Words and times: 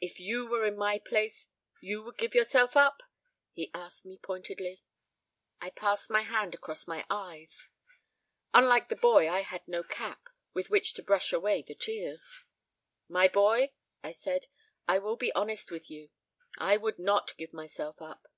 "If 0.00 0.20
you 0.20 0.46
were 0.46 0.64
in 0.66 0.76
my 0.76 1.00
place 1.00 1.48
you 1.80 2.00
would 2.04 2.16
give 2.16 2.32
yourself 2.32 2.76
up?" 2.76 3.02
he 3.52 3.72
asked 3.74 4.06
me 4.06 4.16
pointedly. 4.16 4.84
I 5.60 5.70
passed 5.70 6.10
my 6.10 6.20
hand 6.22 6.54
across 6.54 6.86
my 6.86 7.04
eyes. 7.10 7.66
Unlike 8.54 8.88
the 8.88 8.94
boy 8.94 9.28
I 9.28 9.40
had 9.40 9.66
no 9.66 9.82
cap 9.82 10.28
with 10.54 10.70
which 10.70 10.94
to 10.94 11.02
brush 11.02 11.32
away 11.32 11.62
the 11.62 11.74
tears. 11.74 12.44
"My 13.08 13.26
boy," 13.26 13.72
I 14.00 14.12
said, 14.12 14.46
"I 14.86 15.00
will 15.00 15.16
be 15.16 15.32
honest 15.32 15.72
with 15.72 15.90
you 15.90 16.10
I 16.56 16.76
would 16.76 17.00
not 17.00 17.36
give 17.36 17.52
myself 17.52 18.00
up." 18.00 18.28